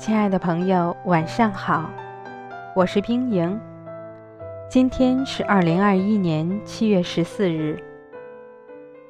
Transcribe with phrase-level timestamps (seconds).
[0.00, 1.90] 亲爱的朋友，晚上好，
[2.74, 3.60] 我是冰莹。
[4.66, 7.78] 今天是二零二一年七月十四日，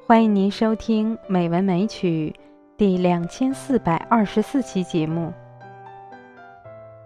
[0.05, 2.35] 欢迎您收听《美文美曲》
[2.75, 5.31] 第两千四百二十四期节目。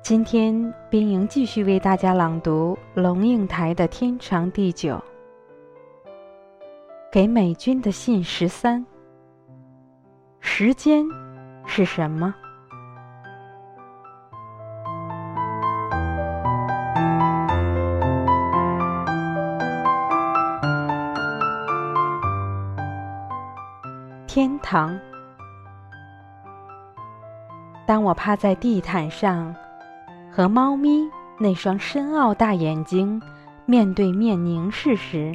[0.02, 4.96] 今天，冰莹继续为大家朗读龙应台的《天长地久》。
[7.12, 8.84] 给美军的信十三。
[10.40, 11.06] 时间
[11.68, 12.34] 是什么？
[24.36, 25.00] 天堂。
[27.86, 29.56] 当我趴在地毯上，
[30.30, 33.22] 和猫咪那双深奥大眼睛
[33.66, 35.34] 面对面凝视时，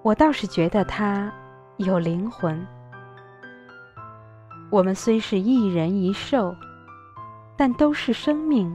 [0.00, 1.30] 我倒是觉得它
[1.76, 2.66] 有灵魂。
[4.70, 6.56] 我们虽是一人一兽，
[7.54, 8.74] 但都是生命，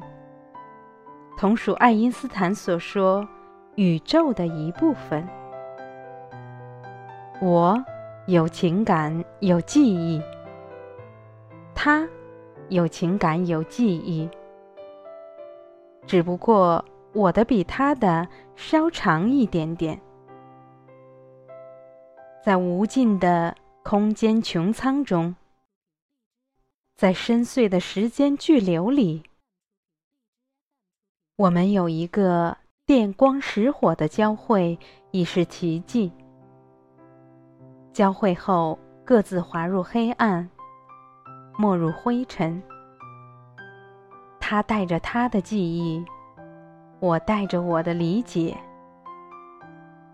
[1.36, 3.28] 同属爱因斯坦所说
[3.74, 5.28] 宇宙的一部分。
[7.42, 7.84] 我。
[8.30, 10.22] 有情感，有记忆。
[11.74, 12.08] 他
[12.70, 14.30] 有情感，有记忆，
[16.06, 20.00] 只不过我的比他的稍长一点点。
[22.46, 25.36] 在无尽的空间穹苍中，
[26.96, 29.24] 在深邃的时间巨流里，
[31.36, 34.78] 我们有一个电光石火的交汇，
[35.10, 36.12] 已是奇迹。
[38.00, 40.50] 交汇后，各自滑入黑暗，
[41.58, 42.64] 没入灰尘。
[44.40, 46.02] 他带着他的记忆，
[47.02, 48.58] 我带着我的理解。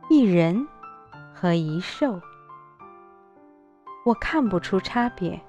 [0.10, 0.68] 一人
[1.32, 2.20] 和一兽，
[4.04, 5.40] 我看不出差别。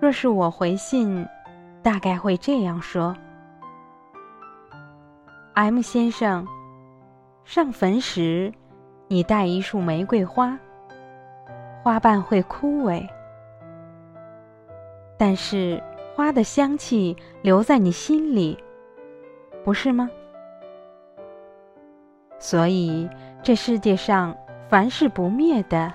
[0.00, 1.28] 若是我回信，
[1.82, 3.14] 大概会这样说
[5.52, 6.48] ：“M 先生。”
[7.52, 8.52] 上坟时，
[9.08, 10.56] 你带一束玫瑰花，
[11.82, 13.04] 花瓣会枯萎，
[15.18, 15.82] 但是
[16.14, 18.56] 花的香气留在你心里，
[19.64, 20.08] 不是吗？
[22.38, 23.10] 所以
[23.42, 24.32] 这世界上
[24.68, 25.92] 凡是不灭的，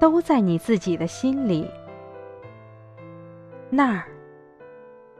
[0.00, 1.70] 都在你自己的心里，
[3.70, 4.02] 那儿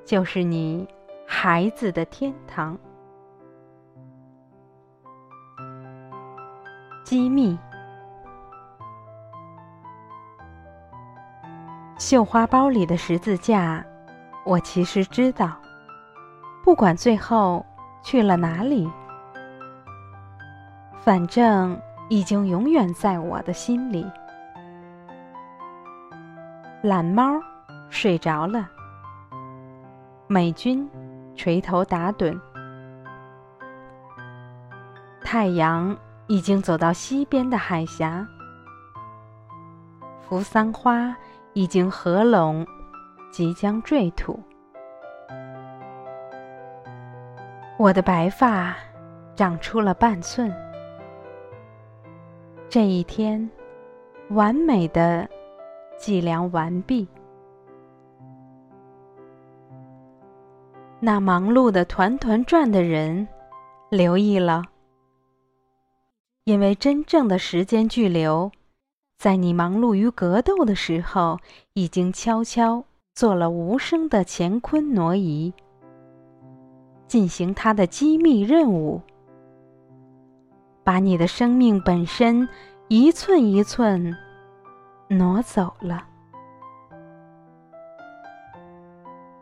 [0.04, 0.84] 就是你
[1.24, 2.76] 孩子的天堂。
[7.04, 7.56] 机密。
[11.98, 13.84] 绣花包里的十字架，
[14.44, 15.56] 我其实知道，
[16.62, 17.64] 不管最后
[18.02, 18.90] 去了哪里，
[21.00, 24.04] 反正已经永远在我的心里。
[26.82, 27.40] 懒猫
[27.90, 28.68] 睡着了，
[30.26, 30.86] 美军
[31.34, 32.38] 垂头打盹，
[35.22, 35.96] 太阳。
[36.26, 38.26] 已经走到西边的海峡，
[40.20, 41.14] 扶桑花
[41.52, 42.66] 已经合拢，
[43.30, 44.40] 即将坠土。
[47.76, 48.74] 我的白发
[49.34, 50.50] 长出了半寸。
[52.68, 53.50] 这一天，
[54.30, 55.28] 完美的
[55.98, 57.06] 计量完毕。
[61.00, 63.28] 那忙碌的团团转的人，
[63.90, 64.62] 留意了。
[66.44, 68.52] 因为真正的时间巨流，
[69.16, 71.38] 在你忙碌于格斗的时候，
[71.72, 75.54] 已经悄悄做了无声的乾坤挪移，
[77.08, 79.00] 进行它的机密任务，
[80.84, 82.46] 把你的生命本身
[82.88, 84.14] 一寸一寸
[85.08, 86.06] 挪走了。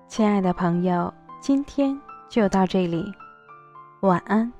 [0.07, 3.13] 亲爱的朋友，今天就到这里，
[4.03, 4.53] 晚安。